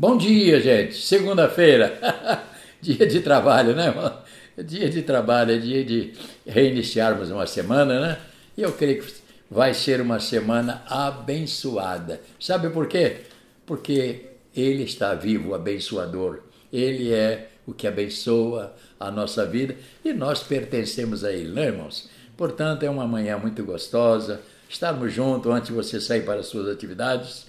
Bom 0.00 0.16
dia, 0.16 0.60
gente. 0.60 0.94
Segunda-feira. 0.94 1.98
dia 2.80 3.04
de 3.04 3.18
trabalho, 3.18 3.74
né? 3.74 3.92
Dia 4.56 4.88
de 4.88 5.02
trabalho, 5.02 5.50
é 5.50 5.58
dia 5.58 5.84
de 5.84 6.12
reiniciarmos 6.46 7.32
uma 7.32 7.48
semana, 7.48 7.98
né? 7.98 8.18
E 8.56 8.62
eu 8.62 8.72
creio 8.74 9.02
que 9.02 9.12
vai 9.50 9.74
ser 9.74 10.00
uma 10.00 10.20
semana 10.20 10.84
abençoada. 10.86 12.20
Sabe 12.38 12.70
por 12.70 12.86
quê? 12.86 13.22
Porque 13.66 14.26
Ele 14.54 14.84
está 14.84 15.14
vivo, 15.14 15.48
o 15.48 15.54
abençoador. 15.56 16.42
Ele 16.72 17.12
é 17.12 17.48
o 17.66 17.74
que 17.74 17.88
abençoa 17.88 18.76
a 19.00 19.10
nossa 19.10 19.44
vida 19.44 19.74
e 20.04 20.12
nós 20.12 20.44
pertencemos 20.44 21.24
a 21.24 21.32
Ele, 21.32 21.50
né, 21.50 21.66
irmãos? 21.66 22.08
Portanto, 22.36 22.84
é 22.84 22.88
uma 22.88 23.08
manhã 23.08 23.36
muito 23.36 23.64
gostosa, 23.64 24.42
estarmos 24.68 25.12
juntos 25.12 25.50
antes 25.50 25.70
de 25.70 25.74
você 25.74 26.00
sair 26.00 26.24
para 26.24 26.38
as 26.38 26.46
suas 26.46 26.68
atividades. 26.68 27.48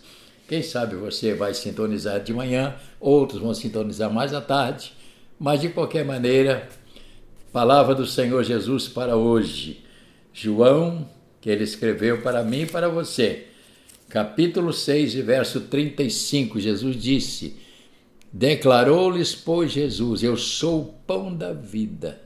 Quem 0.50 0.64
sabe 0.64 0.96
você 0.96 1.36
vai 1.36 1.54
sintonizar 1.54 2.24
de 2.24 2.34
manhã, 2.34 2.74
outros 3.00 3.40
vão 3.40 3.54
sintonizar 3.54 4.12
mais 4.12 4.34
à 4.34 4.42
tarde, 4.42 4.92
mas 5.40 5.62
de 5.62 5.70
qualquer 5.70 6.04
maneira, 6.04 6.68
palavra 7.54 7.94
do 7.94 8.08
Senhor 8.08 8.44
Jesus 8.44 8.88
para 8.88 9.16
hoje. 9.16 9.86
João, 10.34 11.08
que 11.40 11.52
ele 11.52 11.64
escreveu 11.64 12.24
para 12.24 12.44
mim 12.44 12.62
e 12.62 12.66
para 12.66 12.90
você. 12.90 13.46
Capítulo 14.10 14.74
6, 14.74 15.14
verso 15.14 15.62
35, 15.62 16.60
Jesus 16.60 16.96
disse: 16.96 17.56
Declarou-lhes, 18.34 19.36
pois, 19.36 19.72
Jesus: 19.72 20.24
Eu 20.24 20.36
sou 20.36 20.82
o 20.82 20.94
pão 21.06 21.32
da 21.32 21.54
vida. 21.54 22.20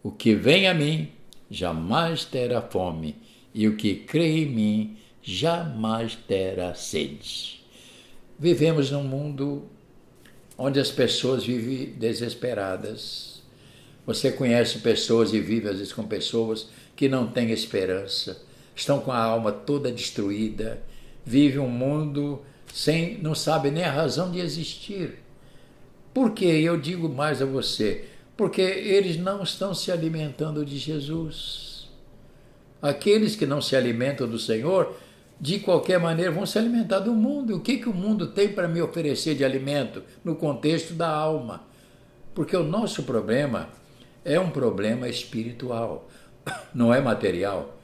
O 0.00 0.12
que 0.12 0.32
vem 0.32 0.68
a 0.68 0.74
mim 0.74 1.08
jamais 1.50 2.24
terá 2.24 2.62
fome, 2.62 3.16
e 3.52 3.66
o 3.66 3.76
que 3.76 3.96
crê 3.96 4.44
em 4.44 4.46
mim 4.46 5.01
jamais 5.22 6.16
terá 6.26 6.74
sede. 6.74 7.62
Vivemos 8.38 8.90
num 8.90 9.04
mundo 9.04 9.64
onde 10.58 10.80
as 10.80 10.90
pessoas 10.90 11.44
vivem 11.44 11.92
desesperadas. 11.94 13.42
Você 14.04 14.32
conhece 14.32 14.78
pessoas 14.78 15.32
e 15.32 15.40
vive 15.40 15.68
às 15.68 15.78
vezes 15.78 15.92
com 15.92 16.04
pessoas 16.04 16.68
que 16.96 17.08
não 17.08 17.26
têm 17.26 17.50
esperança, 17.50 18.42
estão 18.74 19.00
com 19.00 19.12
a 19.12 19.18
alma 19.18 19.52
toda 19.52 19.90
destruída, 19.92 20.82
vive 21.24 21.58
um 21.58 21.68
mundo 21.68 22.42
sem 22.72 23.18
não 23.18 23.34
sabe 23.34 23.70
nem 23.70 23.84
a 23.84 23.92
razão 23.92 24.30
de 24.30 24.40
existir. 24.40 25.18
Por 26.12 26.32
que 26.32 26.44
eu 26.44 26.78
digo 26.78 27.08
mais 27.08 27.40
a 27.40 27.46
você? 27.46 28.04
Porque 28.36 28.60
eles 28.60 29.16
não 29.16 29.42
estão 29.42 29.74
se 29.74 29.90
alimentando 29.92 30.64
de 30.64 30.78
Jesus. 30.78 31.88
Aqueles 32.80 33.36
que 33.36 33.46
não 33.46 33.62
se 33.62 33.76
alimentam 33.76 34.28
do 34.28 34.38
Senhor 34.38 34.96
de 35.42 35.58
qualquer 35.58 35.98
maneira, 35.98 36.30
vão 36.30 36.46
se 36.46 36.56
alimentar 36.56 37.00
do 37.00 37.12
mundo. 37.12 37.56
O 37.56 37.60
que, 37.60 37.78
que 37.78 37.88
o 37.88 37.92
mundo 37.92 38.28
tem 38.28 38.52
para 38.52 38.68
me 38.68 38.80
oferecer 38.80 39.34
de 39.34 39.44
alimento 39.44 40.04
no 40.22 40.36
contexto 40.36 40.94
da 40.94 41.10
alma? 41.10 41.64
Porque 42.32 42.56
o 42.56 42.62
nosso 42.62 43.02
problema 43.02 43.68
é 44.24 44.38
um 44.38 44.50
problema 44.50 45.08
espiritual, 45.08 46.08
não 46.72 46.94
é 46.94 47.00
material. 47.00 47.76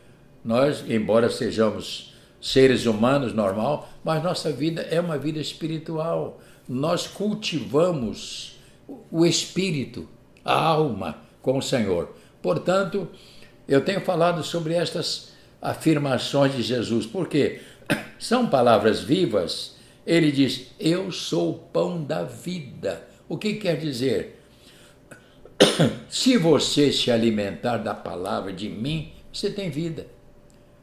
Nós, 0.45 0.85
embora 0.89 1.29
sejamos 1.29 2.15
seres 2.41 2.87
humanos 2.87 3.35
normal, 3.35 3.89
mas 4.05 4.23
nossa 4.23 4.53
vida 4.53 4.83
é 4.83 5.01
uma 5.01 5.19
vida 5.19 5.41
espiritual. 5.41 6.41
Nós 6.69 7.09
cultivamos 7.09 8.57
o 9.11 9.27
espírito, 9.27 10.09
a 10.45 10.55
alma 10.55 11.17
com 11.43 11.59
o 11.59 11.63
Senhor. 11.63 12.15
Portanto, 12.41 13.09
eu 13.67 13.85
tenho 13.85 14.01
falado 14.01 14.45
sobre 14.45 14.75
estas 14.75 15.37
afirmações 15.61 16.55
de 16.55 16.63
Jesus, 16.63 17.07
porque 17.07 17.61
são 18.19 18.47
palavras 18.49 19.01
vivas. 19.01 19.77
Ele 20.07 20.33
diz: 20.33 20.69
Eu 20.79 21.13
sou 21.13 21.51
o 21.51 21.59
pão 21.59 22.03
da 22.03 22.25
vida. 22.25 23.07
O 23.29 23.37
que 23.37 23.55
quer 23.55 23.77
dizer? 23.77 24.41
Se 26.09 26.37
você 26.37 26.93
se 26.93 27.11
alimentar 27.11 27.79
da 27.79 27.95
palavra 27.95 28.53
de 28.53 28.69
mim, 28.69 29.13
você 29.33 29.51
tem 29.51 29.71
vida. 29.71 30.07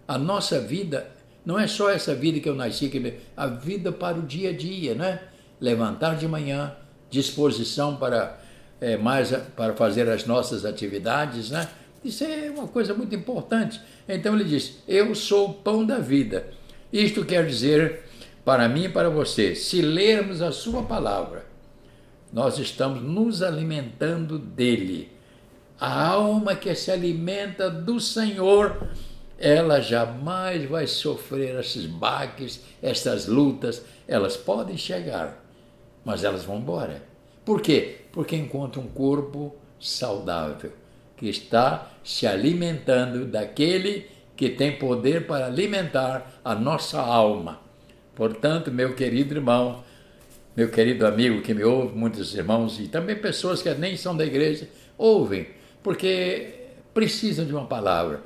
A 0.07 0.17
nossa 0.17 0.59
vida 0.59 1.07
não 1.45 1.59
é 1.59 1.67
só 1.67 1.89
essa 1.89 2.13
vida 2.13 2.39
que 2.39 2.49
eu 2.49 2.55
nasci, 2.55 2.91
a 3.35 3.47
vida 3.47 3.91
para 3.91 4.17
o 4.17 4.21
dia 4.21 4.49
a 4.49 4.53
dia, 4.53 4.93
né? 4.93 5.21
Levantar 5.59 6.15
de 6.17 6.27
manhã, 6.27 6.75
disposição 7.09 7.95
para 7.95 8.39
é, 8.79 8.97
mais 8.97 9.31
para 9.55 9.73
fazer 9.73 10.09
as 10.09 10.25
nossas 10.25 10.65
atividades, 10.65 11.49
né? 11.49 11.67
Isso 12.05 12.23
é 12.23 12.51
uma 12.51 12.67
coisa 12.67 12.93
muito 12.93 13.15
importante. 13.15 13.81
Então 14.07 14.35
ele 14.35 14.43
diz: 14.43 14.77
Eu 14.87 15.15
sou 15.15 15.49
o 15.49 15.53
pão 15.55 15.83
da 15.83 15.97
vida. 15.97 16.51
Isto 16.93 17.25
quer 17.25 17.47
dizer, 17.47 18.03
para 18.45 18.69
mim 18.69 18.83
e 18.83 18.89
para 18.89 19.09
você, 19.09 19.55
se 19.55 19.81
lermos 19.81 20.39
a 20.39 20.51
Sua 20.51 20.83
palavra, 20.83 21.47
nós 22.31 22.59
estamos 22.59 23.01
nos 23.01 23.41
alimentando 23.41 24.37
dele. 24.37 25.11
A 25.79 26.09
alma 26.09 26.55
que 26.55 26.73
se 26.75 26.91
alimenta 26.91 27.71
do 27.71 27.99
Senhor, 27.99 28.87
ela 29.39 29.81
jamais 29.81 30.69
vai 30.69 30.85
sofrer 30.85 31.59
esses 31.59 31.87
baques, 31.87 32.61
essas 32.83 33.25
lutas. 33.25 33.83
Elas 34.07 34.37
podem 34.37 34.77
chegar, 34.77 35.43
mas 36.05 36.23
elas 36.23 36.43
vão 36.43 36.59
embora. 36.59 37.01
Por 37.43 37.61
quê? 37.61 38.01
Porque 38.11 38.35
encontra 38.35 38.79
um 38.79 38.87
corpo 38.87 39.55
saudável 39.79 40.84
que 41.17 41.27
está 41.27 41.91
se 42.03 42.27
alimentando 42.27 43.25
daquele 43.25 44.07
que 44.35 44.49
tem 44.49 44.77
poder 44.77 45.25
para 45.25 45.45
alimentar 45.45 46.39
a 46.43 46.53
nossa 46.53 46.99
alma. 46.99 47.59
Portanto, 48.13 48.71
meu 48.71 48.93
querido 48.93 49.35
irmão, 49.35 49.83
meu 50.55 50.69
querido 50.69 51.05
amigo 51.05 51.41
que 51.41 51.53
me 51.53 51.63
ouve, 51.63 51.97
muitos 51.97 52.33
irmãos 52.33 52.79
e 52.79 52.87
também 52.87 53.15
pessoas 53.15 53.61
que 53.61 53.73
nem 53.73 53.97
são 53.97 54.15
da 54.15 54.25
igreja, 54.25 54.69
ouvem, 54.97 55.47
porque 55.83 56.53
precisam 56.93 57.45
de 57.45 57.53
uma 57.53 57.65
palavra. 57.65 58.23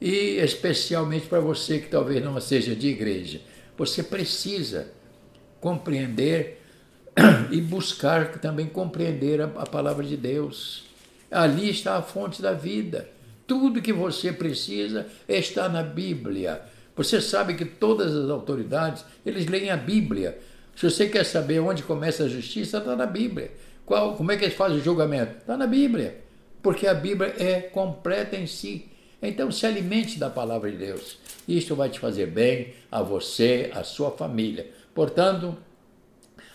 E 0.00 0.36
especialmente 0.36 1.26
para 1.26 1.40
você 1.40 1.78
que 1.78 1.88
talvez 1.88 2.24
não 2.24 2.40
seja 2.40 2.74
de 2.74 2.88
igreja, 2.88 3.40
você 3.76 4.02
precisa 4.02 4.88
compreender 5.60 6.62
e 7.50 7.60
buscar 7.60 8.38
também 8.38 8.66
compreender 8.66 9.40
a, 9.40 9.48
palavra 9.48 10.04
de 10.04 10.16
Deus. 10.16 10.87
Ali 11.30 11.70
está 11.70 11.96
a 11.96 12.02
fonte 12.02 12.40
da 12.40 12.52
vida. 12.52 13.08
Tudo 13.46 13.82
que 13.82 13.92
você 13.92 14.32
precisa 14.32 15.06
está 15.28 15.68
na 15.68 15.82
Bíblia. 15.82 16.62
Você 16.96 17.20
sabe 17.20 17.54
que 17.54 17.64
todas 17.64 18.14
as 18.14 18.28
autoridades, 18.28 19.04
eles 19.24 19.46
leem 19.46 19.70
a 19.70 19.76
Bíblia. 19.76 20.38
Se 20.74 20.90
você 20.90 21.08
quer 21.08 21.24
saber 21.24 21.60
onde 21.60 21.82
começa 21.82 22.24
a 22.24 22.28
justiça, 22.28 22.78
está 22.78 22.94
na 22.94 23.06
Bíblia. 23.06 23.50
Qual, 23.86 24.16
como 24.16 24.32
é 24.32 24.36
que 24.36 24.44
eles 24.44 24.56
fazem 24.56 24.78
o 24.78 24.82
julgamento? 24.82 25.38
Está 25.38 25.56
na 25.56 25.66
Bíblia. 25.66 26.20
Porque 26.62 26.86
a 26.86 26.94
Bíblia 26.94 27.34
é 27.38 27.60
completa 27.60 28.36
em 28.36 28.46
si. 28.46 28.88
Então 29.22 29.50
se 29.50 29.66
alimente 29.66 30.18
da 30.18 30.30
palavra 30.30 30.70
de 30.70 30.76
Deus. 30.76 31.18
Isto 31.46 31.74
vai 31.74 31.88
te 31.88 31.98
fazer 31.98 32.26
bem 32.26 32.74
a 32.90 33.02
você, 33.02 33.70
a 33.74 33.82
sua 33.82 34.10
família. 34.10 34.70
Portanto, 34.94 35.56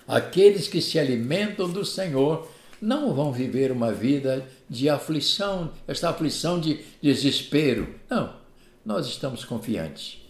aqueles 0.07 0.67
que 0.67 0.81
se 0.81 0.99
alimentam 0.99 1.69
do 1.69 1.83
Senhor 1.83 2.47
não 2.83 3.13
vão 3.13 3.31
viver 3.31 3.71
uma 3.71 3.93
vida 3.93 4.45
de 4.69 4.89
aflição, 4.89 5.71
esta 5.87 6.09
aflição 6.09 6.59
de 6.59 6.81
desespero. 7.01 7.95
Não, 8.09 8.35
nós 8.85 9.07
estamos 9.07 9.45
confiantes. 9.45 10.21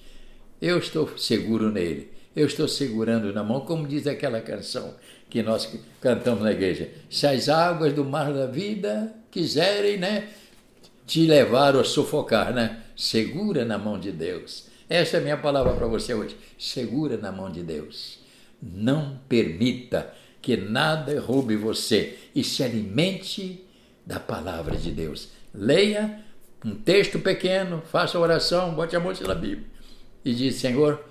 Eu 0.61 0.77
estou 0.77 1.17
seguro 1.17 1.71
nele. 1.71 2.11
Eu 2.35 2.45
estou 2.45 2.67
segurando 2.67 3.33
na 3.33 3.43
mão, 3.43 3.61
como 3.61 3.87
diz 3.87 4.05
aquela 4.05 4.39
canção 4.39 4.93
que 5.31 5.41
nós 5.41 5.67
cantamos 5.99 6.43
na 6.43 6.51
igreja. 6.51 6.91
Se 7.09 7.25
as 7.25 7.49
águas 7.49 7.91
do 7.91 8.05
mar 8.05 8.31
da 8.31 8.45
vida 8.45 9.11
quiserem, 9.31 9.97
né, 9.97 10.29
te 11.07 11.25
levar 11.25 11.75
ou 11.75 11.83
sufocar, 11.83 12.53
né? 12.53 12.83
Segura 12.95 13.65
na 13.65 13.79
mão 13.79 13.99
de 13.99 14.11
Deus. 14.11 14.67
Essa 14.87 15.17
é 15.17 15.19
a 15.19 15.23
minha 15.23 15.37
palavra 15.37 15.73
para 15.73 15.87
você 15.87 16.13
hoje. 16.13 16.37
Segura 16.59 17.17
na 17.17 17.31
mão 17.31 17.51
de 17.51 17.63
Deus. 17.63 18.19
Não 18.61 19.19
permita 19.27 20.13
que 20.43 20.57
nada 20.57 21.17
roube 21.21 21.55
você 21.55 22.17
e 22.35 22.43
se 22.43 22.61
alimente 22.61 23.65
da 24.05 24.19
palavra 24.19 24.75
de 24.75 24.91
Deus. 24.91 25.29
Leia 25.55 26.19
um 26.63 26.75
texto 26.75 27.17
pequeno, 27.17 27.81
faça 27.89 28.19
oração, 28.19 28.75
bote 28.75 28.93
a 28.93 28.99
mão 28.99 29.13
na 29.25 29.33
Bíblia 29.33 29.65
e 30.23 30.33
diz: 30.33 30.55
Senhor, 30.55 31.01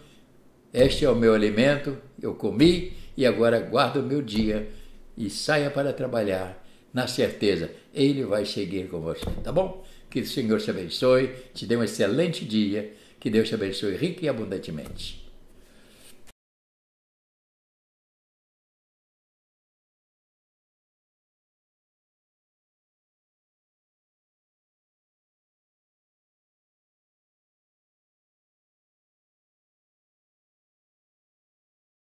este 0.72 1.06
é 1.06 1.10
o 1.10 1.16
meu 1.16 1.32
alimento, 1.32 1.96
eu 2.20 2.34
comi 2.34 2.92
e 3.16 3.24
agora 3.24 3.58
guardo 3.58 3.96
o 4.00 4.02
meu 4.02 4.20
dia 4.20 4.68
e 5.16 5.30
saia 5.30 5.70
para 5.70 5.94
trabalhar 5.94 6.62
na 6.92 7.06
certeza, 7.06 7.70
Ele 7.94 8.24
vai 8.24 8.44
seguir 8.44 8.88
com 8.88 9.00
você, 9.00 9.24
tá 9.42 9.50
bom? 9.50 9.82
Que 10.10 10.20
o 10.20 10.26
Senhor 10.26 10.60
te 10.60 10.68
abençoe, 10.68 11.30
te 11.54 11.64
dê 11.64 11.74
um 11.74 11.82
excelente 11.82 12.44
dia, 12.44 12.92
que 13.18 13.30
Deus 13.30 13.48
te 13.48 13.54
abençoe 13.54 13.96
rica 13.96 14.26
e 14.26 14.28
abundantemente. 14.28 15.21